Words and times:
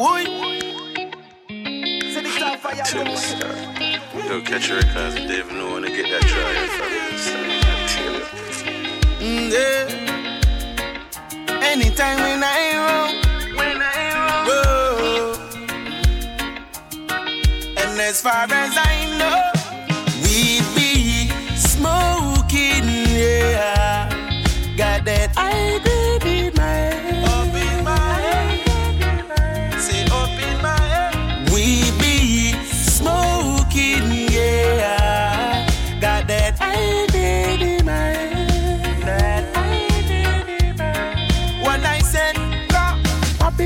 woy. 0.00 0.24
Two-star. 2.86 3.54
Go 4.28 4.36
catch 4.40 4.70
a 4.70 4.72
record 4.76 5.12
if 5.18 5.28
they 5.28 5.38
even 5.38 5.56
know 5.58 5.68
when 5.74 5.82
to 5.82 5.90
get 5.90 6.06
that 6.12 6.24
try. 6.32 6.52
Mm, 9.20 9.46
yeah. 9.56 9.84
Anytime 11.72 12.18
when 12.26 12.42
I 12.42 12.46
wrong, 12.80 13.12
when 13.58 13.78
I 13.82 13.94
wrong. 14.16 14.70
And 17.82 17.94
as 18.00 18.16
far 18.22 18.46
as 18.50 18.59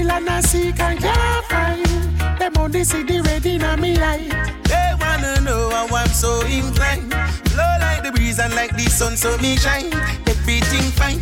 Babylon 0.04 0.28
I 0.28 0.40
seek 0.42 0.80
and 0.80 1.00
can't 1.00 1.44
find. 1.46 2.38
Them 2.38 2.56
on 2.58 2.70
the 2.70 2.84
city 2.84 3.20
ready 3.22 3.56
now 3.56 3.76
me 3.76 3.96
light. 3.96 4.28
They 4.64 4.92
wanna 5.00 5.40
know 5.40 5.70
how 5.70 5.96
I'm 5.96 6.08
so 6.08 6.40
inclined. 6.44 7.08
Blow 7.08 7.76
like 7.80 8.02
the 8.02 8.12
breeze 8.12 8.38
and 8.38 8.54
like 8.54 8.76
the 8.76 8.90
sun, 8.90 9.16
so 9.16 9.38
me 9.38 9.56
shine. 9.56 9.92
Everything 10.26 10.90
fine. 10.92 11.20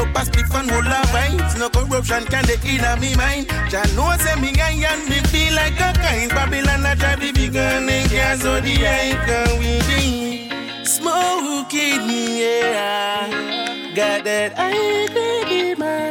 Up 0.00 0.16
a 0.16 0.20
spliff 0.20 0.54
and 0.58 0.70
roll 0.70 0.86
a 0.86 1.04
vines. 1.12 1.58
No 1.58 1.68
corruption 1.68 2.24
can 2.24 2.44
get 2.44 2.64
in 2.64 3.00
me 3.00 3.14
mind. 3.16 3.48
Jah 3.68 3.84
know 3.94 4.16
say 4.16 4.40
me 4.40 4.52
guy 4.52 4.70
and 4.70 5.06
me 5.10 5.20
feel 5.28 5.54
like 5.54 5.74
a 5.74 5.92
kind. 5.92 6.30
Babylon 6.30 6.86
a 6.86 6.96
drive 6.96 7.20
the 7.20 7.32
big 7.32 7.52
gun 7.52 7.88
and 7.88 8.08
gas 8.08 8.40
so 8.40 8.60
the 8.60 8.86
icon 8.86 9.58
we 9.58 9.76
be 9.90 10.84
smoking, 10.86 12.08
yeah. 12.08 13.28
Got 13.94 14.24
that 14.24 14.54
I 14.56 14.72
did 15.12 15.48
in 15.50 15.78
my 15.78 16.10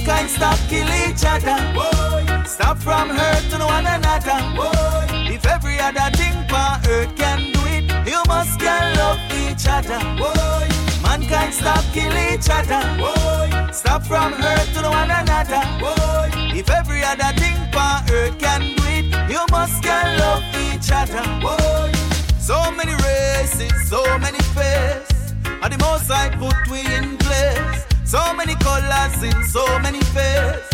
Mankind 0.00 0.30
stop 0.30 0.58
kill 0.70 0.88
each 1.04 1.24
other. 1.26 1.60
Boy. 1.74 2.24
Stop 2.46 2.78
from 2.78 3.10
hurt 3.10 3.42
to 3.50 3.58
one 3.58 3.86
another. 3.86 4.40
Boy. 4.56 5.06
If 5.28 5.44
every 5.44 5.78
other 5.78 6.08
thing 6.16 6.32
on 6.50 6.80
earth 6.88 7.14
can 7.16 7.52
do 7.52 7.60
it, 7.66 7.84
you 8.08 8.22
must 8.26 8.58
can 8.58 8.96
love 8.96 9.20
each 9.44 9.68
other. 9.68 10.00
Boy. 10.16 10.68
Mankind 11.02 11.52
stop 11.52 11.84
kill 11.92 12.16
each 12.16 12.48
other. 12.48 12.80
Boy. 12.96 13.72
Stop 13.72 14.02
from 14.04 14.32
hurt 14.32 14.68
to 14.72 14.88
one 14.88 15.10
another. 15.10 15.60
Boy. 15.78 16.30
If 16.56 16.70
every 16.70 17.04
other 17.04 17.32
thing 17.38 17.58
on 17.76 18.10
earth 18.10 18.38
can 18.38 18.74
do 18.76 18.82
it, 18.96 19.04
you 19.30 19.44
must 19.50 19.82
can 19.82 20.18
love 20.18 20.42
each 20.72 20.90
other. 20.90 21.22
Boy. 21.42 21.92
So 22.38 22.56
many 22.72 22.94
races, 23.04 23.90
so 23.90 24.02
many 24.18 24.40
faces. 24.56 25.34
And 25.44 25.70
the 25.70 25.78
most 25.78 26.10
I 26.10 26.30
put 26.30 26.56
we 26.70 26.80
in 26.86 27.18
place. 27.18 27.89
So 28.10 28.34
many 28.34 28.56
colors 28.56 29.22
in 29.22 29.44
so 29.44 29.64
many 29.78 30.00
faces. 30.00 30.66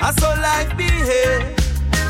And 0.00 0.20
so 0.20 0.28
life 0.38 0.70
behave. 0.76 1.42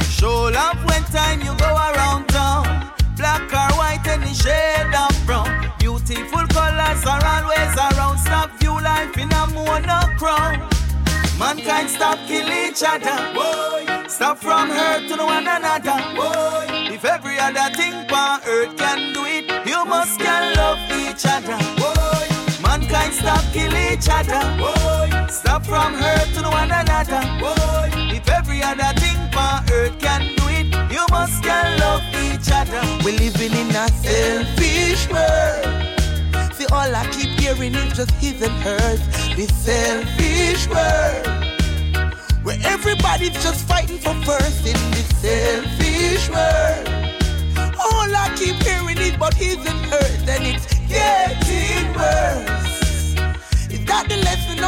Show 0.02 0.50
love 0.52 0.76
when 0.84 1.02
time 1.04 1.40
you 1.40 1.56
go 1.56 1.64
around 1.64 2.28
town. 2.28 2.92
Black 3.16 3.50
or 3.54 3.72
white, 3.78 4.06
any 4.06 4.34
shade 4.34 4.92
of 4.94 5.16
brown. 5.24 5.72
Beautiful 5.78 6.46
colors 6.48 7.06
are 7.06 7.24
always 7.24 7.74
around. 7.74 8.18
Stop 8.18 8.50
view 8.60 8.78
life 8.82 9.16
in 9.16 9.32
a 9.32 9.46
monochrome. 9.46 10.68
Mankind 11.38 11.88
stop 11.88 12.18
kill 12.28 12.46
each 12.46 12.82
other. 12.82 13.16
Boy. 13.32 13.86
Stop 14.08 14.36
from 14.36 14.68
hurt 14.68 15.08
to 15.08 15.16
one 15.24 15.48
another. 15.48 15.96
Boy. 16.14 16.66
If 16.92 17.02
every 17.06 17.38
other 17.38 17.74
thing 17.74 17.94
on 18.12 18.40
earth 18.46 18.76
can 18.76 19.14
do 19.14 19.24
it, 19.24 19.66
you 19.66 19.86
must 19.86 20.20
can 20.20 20.54
love 20.54 20.78
each 21.00 21.24
other. 21.24 21.75
Boy. 23.06 23.12
Stop 23.12 23.44
kill 23.52 23.74
each 23.74 24.08
other. 24.10 24.42
Boy. 24.58 25.26
Stop 25.28 25.64
from 25.64 25.94
hurt 25.94 26.28
to 26.34 26.42
one 26.48 26.70
another. 26.70 27.22
Boy. 27.40 27.90
If 28.14 28.28
every 28.28 28.62
other 28.62 28.92
thing 28.98 29.16
on 29.36 29.64
earth 29.72 29.98
can 30.00 30.34
do 30.36 30.44
it, 30.48 30.66
you 30.90 31.04
must 31.10 31.42
can 31.42 31.78
love 31.78 32.02
each 32.26 32.50
other. 32.52 32.80
We're 33.04 33.18
living 33.18 33.52
in 33.52 33.70
a 33.74 33.88
selfish 33.88 35.08
world. 35.10 36.54
See, 36.54 36.66
all 36.72 36.94
I 36.94 37.06
keep 37.12 37.38
hearing 37.38 37.74
is 37.74 37.92
just 37.96 38.10
his 38.12 38.42
and 38.42 38.52
hers. 38.62 39.00
This 39.36 39.54
selfish 39.54 40.66
world. 40.68 41.26
Where 42.42 42.58
everybody's 42.64 43.40
just 43.42 43.66
fighting 43.66 43.98
for 43.98 44.14
first 44.24 44.66
in 44.66 44.78
this 44.90 45.08
selfish 45.22 46.28
world. 46.28 46.88
All 47.78 48.10
I 48.16 48.32
keep 48.36 48.56
hearing 48.62 48.98
is 48.98 49.14
about 49.14 49.34
his 49.34 49.58
and 49.58 49.84
hers, 49.86 50.28
and 50.28 50.44
it's 50.44 50.66
getting 50.88 51.92
worse. 51.94 52.65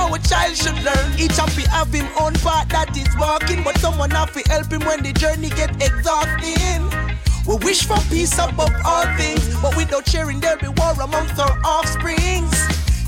Is 0.08 0.12
lesson 0.12 0.12
our 0.12 0.18
child 0.18 0.56
should 0.56 0.84
learn? 0.84 1.18
Each 1.18 1.36
happy 1.36 1.62
have 1.68 1.92
him 1.92 2.06
own 2.20 2.34
path 2.34 2.68
that 2.70 2.96
is 2.96 3.08
walking, 3.18 3.62
but 3.62 3.78
someone 3.78 4.10
have 4.10 4.32
to 4.32 4.40
help 4.50 4.72
him 4.72 4.80
when 4.80 5.02
the 5.02 5.12
journey 5.12 5.50
get 5.50 5.70
exhausting. 5.82 6.88
We 7.46 7.56
wish 7.64 7.84
for 7.86 7.98
peace 8.10 8.34
above 8.38 8.72
all 8.84 9.06
things, 9.16 9.54
but 9.60 9.76
without 9.76 10.08
sharing 10.08 10.40
there 10.40 10.56
be 10.56 10.68
war 10.68 10.92
amongst 11.02 11.38
our 11.38 11.58
offsprings. 11.64 12.56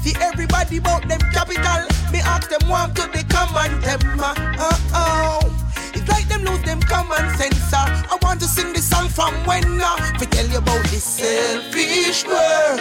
See 0.02 0.14
everybody 0.20 0.78
about 0.78 1.08
them 1.08 1.20
capital, 1.32 1.86
me 2.12 2.20
ask 2.20 2.48
them 2.48 2.68
one 2.68 2.94
to 2.94 3.02
the 3.12 3.24
common 3.28 3.80
them. 3.80 4.00
Uh 4.20 4.78
oh. 4.94 5.68
It's 5.94 6.08
like 6.08 6.28
them 6.28 6.44
lose 6.44 6.62
them 6.62 6.80
common 6.80 7.28
sense. 7.36 7.72
uh. 7.72 7.86
I 8.10 8.18
want 8.22 8.40
to 8.40 8.46
sing 8.46 8.72
this 8.72 8.88
song 8.88 9.08
from 9.08 9.34
when 9.46 9.80
uh, 9.80 9.96
to 10.18 10.26
tell 10.26 10.46
you 10.46 10.58
about 10.58 10.82
this 10.84 11.04
selfish 11.04 12.24
world. 12.26 12.80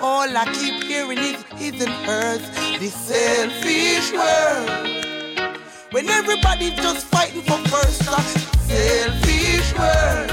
All 0.00 0.28
I 0.28 0.44
keep 0.54 0.84
hearing 0.84 1.18
is 1.18 1.42
his 1.56 1.82
and 1.82 1.90
hers, 2.06 2.42
this 2.78 2.94
selfish 2.94 4.12
world. 4.12 5.58
When 5.90 6.08
everybody's 6.08 6.74
just 6.74 7.06
fighting 7.06 7.42
for 7.42 7.58
first, 7.68 8.06
uh, 8.06 8.20
selfish 8.68 9.74
world. 9.76 10.30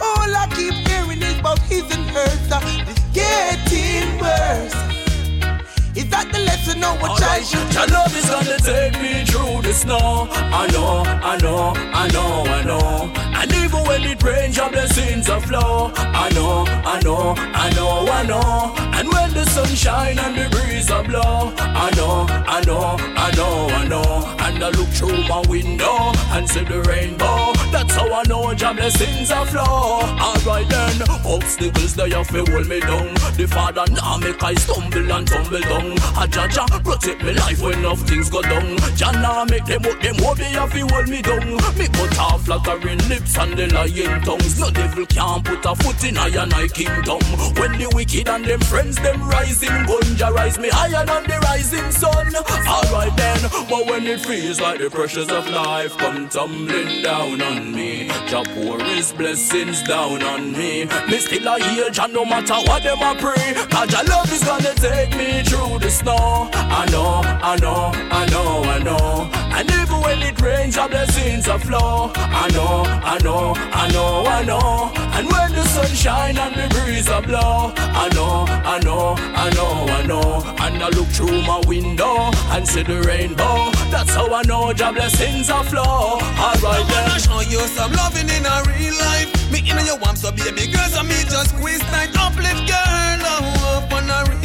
All 0.00 0.30
I 0.42 0.46
keep 0.56 0.74
hearing 0.88 1.20
is 1.20 1.38
about 1.38 1.58
his 1.60 1.82
and 1.94 2.08
hers, 2.10 2.48
this 2.86 3.00
getting 3.12 4.18
worse. 4.18 4.74
Is 5.96 6.08
that 6.08 6.30
the 6.32 6.38
lesson 6.38 6.82
our 6.82 7.18
child 7.18 7.44
should 7.44 7.74
Your 7.74 7.86
love 7.88 8.16
is 8.16 8.30
gonna 8.30 8.58
take 8.58 8.94
me 9.02 9.24
through 9.26 9.60
the 9.62 9.74
snow. 9.74 10.28
I 10.30 10.66
know, 10.72 11.02
I 11.04 11.36
know, 11.42 11.72
I 11.76 12.08
know, 12.08 12.44
I 12.46 12.62
know. 12.62 13.19
And 13.40 13.50
even 13.54 13.82
when 13.84 14.02
it 14.02 14.22
rains, 14.22 14.56
your 14.56 14.70
blessings 14.70 15.28
are 15.30 15.40
flow. 15.40 15.92
I 15.96 16.28
know, 16.34 16.64
I 16.68 17.00
know, 17.02 17.34
I 17.36 17.70
know, 17.74 18.06
I 18.18 18.22
know. 18.26 18.74
And 18.98 19.08
when 19.10 19.32
the 19.32 19.46
sun 19.46 19.68
shine 19.74 20.18
and 20.18 20.36
the 20.36 20.46
breeze 20.54 20.90
are 20.90 21.02
blow, 21.02 21.54
I 21.56 21.90
know, 21.96 22.26
I 22.28 22.60
know, 22.66 22.98
I 23.16 23.30
know, 23.36 23.36
I 23.36 23.36
know. 23.36 23.59
And 24.60 24.76
I 24.76 24.78
look 24.78 24.88
through 24.88 25.26
my 25.26 25.40
window 25.48 26.12
and 26.36 26.46
see 26.46 26.62
the 26.64 26.82
rainbow. 26.82 27.54
That's 27.72 27.94
how 27.94 28.12
I 28.12 28.24
know 28.24 28.52
your 28.52 28.74
blessings 28.74 29.30
are 29.30 29.46
flow. 29.46 30.04
Alright 30.20 30.68
then, 30.68 31.00
obstacles 31.24 31.94
they 31.94 32.10
have 32.10 32.28
to 32.28 32.44
hold 32.44 32.68
me 32.68 32.80
down. 32.80 33.14
The 33.40 33.48
father 33.48 33.86
now 33.88 34.18
make 34.18 34.42
I 34.42 34.52
stumble 34.52 35.10
and 35.12 35.26
tumble 35.26 35.60
down. 35.60 35.96
A 36.20 36.28
Jah 36.28 36.46
Jah 36.52 36.68
protect 36.84 37.24
me 37.24 37.32
life 37.32 37.62
when 37.62 37.78
enough 37.78 38.00
things 38.00 38.28
go 38.28 38.42
down. 38.42 38.76
Jana 38.96 39.46
make 39.48 39.64
them 39.64 39.80
up 39.86 39.96
them 40.02 40.16
they 40.36 40.52
have 40.52 40.72
to 40.76 40.86
hold 40.92 41.08
me 41.08 41.22
down. 41.22 41.56
Me 41.80 41.88
cut 41.88 42.18
off 42.18 42.44
flattering 42.44 43.00
lips 43.08 43.38
and 43.38 43.56
the 43.56 43.66
lying 43.72 44.20
tongues. 44.28 44.60
No 44.60 44.68
devil 44.68 45.06
can 45.06 45.42
put 45.42 45.64
a 45.64 45.74
foot 45.74 46.04
in 46.04 46.18
I 46.18 46.28
and 46.36 46.52
I 46.52 46.68
kingdom. 46.68 47.24
When 47.56 47.80
the 47.80 47.88
wicked 47.94 48.28
and 48.28 48.44
them 48.44 48.60
friends 48.60 48.96
them 49.00 49.24
rising, 49.24 49.72
gunja 49.88 49.99
rise 50.28 50.58
me 50.58 50.68
higher 50.70 51.04
than 51.06 51.24
the 51.24 51.38
rising 51.44 51.90
sun. 51.90 52.34
Alright 52.36 53.16
then, 53.16 53.40
but 53.68 53.86
when 53.86 54.06
it 54.06 54.20
feels 54.20 54.60
like 54.60 54.78
the 54.78 54.90
pressures 54.90 55.30
of 55.30 55.48
life 55.48 55.96
come 55.96 56.28
tumbling 56.28 57.02
down 57.02 57.40
on 57.40 57.72
me, 57.72 58.08
Jah 58.26 58.44
pour 58.54 58.78
His 58.80 59.12
blessings 59.12 59.82
down 59.82 60.22
on 60.22 60.52
me. 60.52 60.84
Me 61.08 61.18
still 61.18 61.48
a 61.48 61.58
heal 61.62 61.90
Jah 61.90 62.08
no 62.08 62.24
matter 62.24 62.54
what 62.68 62.82
them 62.82 63.00
a 63.00 63.14
pray. 63.18 63.54
Cause 63.70 63.88
Jah 63.88 64.02
love 64.08 64.32
is 64.32 64.44
gonna 64.44 64.74
take 64.74 65.16
me 65.16 65.42
through 65.42 65.78
the 65.78 65.90
snow. 65.90 66.50
I 66.52 66.86
know, 66.90 67.22
I 67.24 67.56
know, 67.56 67.92
blessings 70.90 71.48
are 71.48 71.58
flow. 71.58 72.10
I 72.14 72.48
know, 72.52 72.82
I 72.86 73.18
know, 73.22 73.54
I 73.56 73.88
know, 73.92 74.24
I 74.26 74.44
know. 74.44 74.92
And 75.16 75.30
when 75.30 75.52
the 75.52 75.64
sun 75.64 75.86
shine 75.86 76.36
and 76.36 76.54
the 76.54 76.66
breeze 76.74 77.08
a 77.08 77.20
blow, 77.22 77.72
I 77.76 78.08
know, 78.14 78.44
I 78.48 78.78
know, 78.80 79.14
I 79.44 79.48
know, 79.56 79.72
I 79.98 80.06
know. 80.06 80.42
And 80.64 80.82
I 80.82 80.88
look 80.90 81.08
through 81.08 81.42
my 81.42 81.60
window 81.66 82.30
and 82.54 82.66
see 82.66 82.82
the 82.82 83.00
rainbow. 83.02 83.70
That's 83.90 84.14
how 84.14 84.32
I 84.34 84.42
know 84.42 84.72
your 84.72 84.92
blessings 84.92 85.48
are 85.50 85.64
flow. 85.64 86.18
Alright 86.46 86.86
then. 86.88 87.04
I 87.04 87.08
wanna 87.08 87.20
show 87.20 87.40
you 87.40 87.60
some 87.68 87.92
loving 87.92 88.28
in 88.28 88.44
a 88.44 88.56
real 88.68 88.96
life. 88.98 89.30
Me 89.50 89.58
in 89.60 89.86
your 89.86 89.98
warm 89.98 90.16
so 90.16 90.30
baby 90.32 90.66
girls 90.72 90.96
and 90.96 91.08
me 91.08 91.18
just 91.24 91.50
squeeze 91.56 91.80
tight. 91.90 92.10
Uplift 92.16 92.66
girl, 92.68 93.20
oh, 93.24 93.40
oh 93.42 93.70
up 93.78 93.92
on 93.92 94.10
a 94.10 94.30
real 94.30 94.39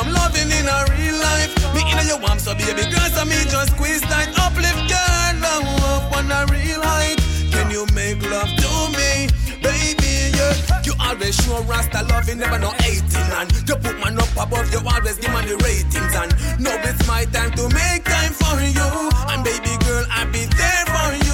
some 0.00 0.12
loving 0.14 0.50
in 0.50 0.66
a 0.66 0.78
real 0.96 1.16
life. 1.28 1.52
Me 1.74 1.82
in 1.92 2.06
your 2.08 2.18
warm 2.24 2.38
so 2.38 2.54
baby 2.54 2.84
girls 2.88 3.14
and 3.20 3.28
me 3.28 3.36
just 3.52 3.70
squeeze 3.76 4.00
tight. 4.12 4.30
Uplift 4.44 4.82
girl, 4.88 5.44
up 5.92 6.16
on 6.16 6.30
a 6.32 6.40
real 6.52 6.80
height. 6.82 7.20
Can 7.52 7.70
you 7.70 7.84
make 7.92 8.20
love 8.32 8.48
to 8.62 8.70
me? 8.96 9.28
Baby, 9.60 10.12
yeah. 10.36 10.82
You 10.86 10.94
always 11.00 11.36
show 11.36 11.60
Rasta 11.64 12.02
loving, 12.08 12.38
never 12.38 12.58
no 12.58 12.70
hating. 12.80 13.28
And 13.38 13.48
you 13.68 13.76
put 13.76 13.96
man 14.00 14.18
up 14.18 14.32
above, 14.40 14.72
you 14.72 14.80
always 14.80 15.18
give 15.18 15.32
man 15.32 15.46
the 15.46 15.56
ratings. 15.68 16.14
And 16.20 16.30
now 16.64 16.76
it's 16.88 17.06
my 17.06 17.24
time 17.26 17.52
to 17.58 17.64
make 17.68 18.04
time 18.04 18.32
for 18.32 18.56
you. 18.76 18.88
And 19.30 19.44
baby 19.44 19.74
girl, 19.84 20.04
I'll 20.10 20.32
be 20.32 20.44
there 20.60 20.84
for 20.94 21.10
you. 21.26 21.29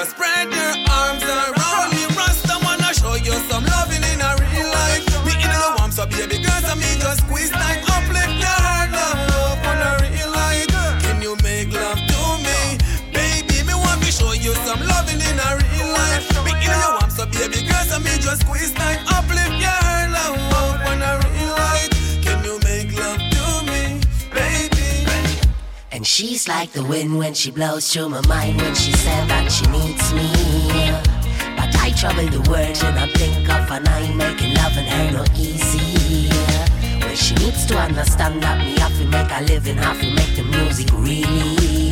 So 0.00 0.06
spread 0.06 0.48
your 0.48 0.72
arms 0.88 1.22
around 1.22 1.92
me. 1.92 2.06
Rasta 2.16 2.56
wanna 2.64 2.88
show 2.94 3.16
you 3.16 3.36
some 3.50 3.66
loving 3.66 4.00
in 4.00 4.20
a 4.24 4.32
real 4.40 4.68
life. 4.72 5.04
Me 5.26 5.32
in 5.36 5.50
the 5.52 5.74
warm, 5.76 5.92
so 5.92 6.06
baby 6.06 6.38
girl, 6.40 6.60
so 6.64 6.74
me 6.74 6.88
just 6.96 7.20
squeeze 7.20 7.50
tight. 7.50 7.84
Uplift 7.84 8.32
your 8.40 8.60
heart, 8.64 8.88
love 8.96 9.60
on 9.60 9.76
a 9.76 9.90
real 10.00 10.32
life. 10.32 10.72
Can 11.04 11.20
you 11.20 11.36
make 11.44 11.74
love 11.74 12.00
to 12.00 12.20
me? 12.40 12.78
Baby, 13.12 13.60
me 13.68 13.74
want 13.74 14.00
to 14.00 14.10
show 14.10 14.32
you 14.32 14.54
some 14.64 14.80
loving 14.88 15.20
in 15.20 15.36
a 15.36 15.50
real 15.68 15.92
life. 15.92 16.24
Me 16.48 16.52
in 16.64 16.72
the 16.72 16.96
warm, 16.96 17.10
so 17.10 17.26
baby 17.26 17.60
girl, 17.68 17.84
so 17.84 17.98
me 18.00 18.16
just 18.24 18.40
squeeze 18.40 18.72
tight. 18.72 18.99
She's 26.40 26.48
like 26.48 26.72
the 26.72 26.84
wind 26.84 27.18
when 27.18 27.34
she 27.34 27.50
blows 27.50 27.92
through 27.92 28.08
my 28.08 28.26
mind 28.26 28.56
when 28.62 28.74
she 28.74 28.92
said 28.92 29.28
that 29.28 29.50
she 29.52 29.66
needs 29.66 30.12
me. 30.14 30.30
But 31.56 31.74
I 31.80 31.90
trouble 31.92 32.28
the 32.28 32.50
words 32.50 32.82
and 32.82 32.98
I 32.98 33.06
think 33.08 33.48
of 33.48 33.70
an 33.70 33.86
eye 33.86 34.14
making 34.14 34.54
love 34.54 34.76
and 34.76 34.88
her 34.88 35.18
no 35.18 35.24
easy. 35.36 36.30
Well, 37.00 37.14
she 37.14 37.34
needs 37.34 37.66
to 37.66 37.76
understand 37.76 38.42
that 38.42 38.58
me 38.58 38.78
have 38.78 38.96
to 38.98 39.06
make 39.06 39.30
a 39.30 39.42
living, 39.52 39.76
have 39.76 40.00
to 40.00 40.14
make 40.14 40.34
the 40.36 40.44
music 40.44 40.90
really. 40.92 41.89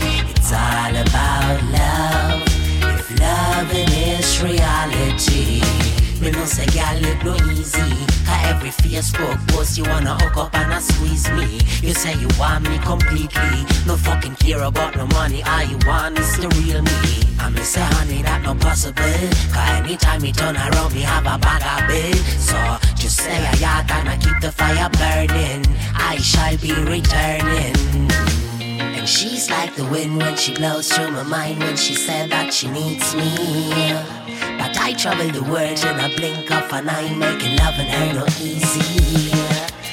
Every 8.69 8.91
Facebook 8.91 9.37
post 9.49 9.79
you 9.79 9.85
wanna 9.85 10.15
hook 10.15 10.37
up 10.37 10.55
and 10.55 10.73
a 10.73 10.81
squeeze 10.81 11.29
me. 11.31 11.61
You 11.87 11.95
say 11.95 12.15
you 12.19 12.29
want 12.39 12.69
me 12.69 12.79
completely. 12.79 13.65
No 13.87 13.97
fucking 13.97 14.37
care 14.37 14.63
about 14.63 14.97
no 14.97 15.07
money. 15.07 15.43
All 15.43 15.63
you 15.63 15.79
want 15.87 16.19
is 16.19 16.37
the 16.39 16.49
real 16.61 16.83
me. 16.83 17.37
I 17.39 17.51
me 17.51 17.63
say 17.63 17.81
honey 17.81 18.23
that 18.23 18.43
no 18.43 18.55
possible. 18.55 19.03
Cause 19.53 19.71
anytime 19.81 20.25
you 20.25 20.33
turn 20.33 20.57
around 20.57 20.95
me 20.95 21.03
have 21.03 21.27
a 21.27 21.39
bag 21.39 21.63
of 21.63 21.89
bill. 21.89 22.17
So 22.39 22.59
just 22.97 23.17
say 23.19 23.39
a 23.39 23.57
yacht 23.57 23.91
and 23.91 24.09
I 24.09 24.17
keep 24.17 24.41
the 24.41 24.53
fire 24.53 24.91
burning. 24.91 25.65
I 25.95 26.17
shall 26.17 26.57
be 26.59 26.73
returning. 26.73 28.48
She's 29.09 29.49
like 29.49 29.75
the 29.75 29.87
wind 29.87 30.19
when 30.19 30.37
she 30.37 30.55
blows 30.55 30.93
through 30.93 31.13
my 31.13 31.23
mind 31.23 31.61
when 31.61 31.79
she 31.79 31.95
said 31.95 32.29
that 32.29 32.53
she 32.53 32.69
needs 32.69 33.17
me. 33.17 33.33
But 34.59 34.79
I 34.79 34.93
trouble 34.93 35.31
the 35.31 35.43
words 35.51 35.83
in 35.83 35.99
a 35.99 36.15
blink 36.15 36.51
of 36.51 36.71
an 36.75 36.91
eye, 36.91 37.15
making 37.15 37.57
love 37.57 37.79
and 37.79 37.89
her 37.89 38.13
no 38.13 38.27
easy. 38.39 39.33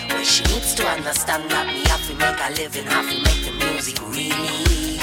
Well, 0.10 0.22
she 0.22 0.44
needs 0.54 0.76
to 0.76 0.86
understand 0.86 1.50
that 1.50 1.66
me 1.68 1.86
have 1.88 2.06
to 2.08 2.14
make 2.14 2.38
a 2.44 2.62
living, 2.62 2.86
have 2.88 3.10
to 3.10 3.18
make 3.24 3.46
the 3.46 3.66
music 3.66 4.02
really. 4.02 4.95